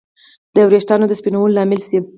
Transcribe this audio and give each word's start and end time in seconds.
د 0.55 0.57
ویښتانو 0.71 1.05
د 1.07 1.13
سپینوالي 1.19 1.53
لامل 1.55 1.81
شي 1.87 1.99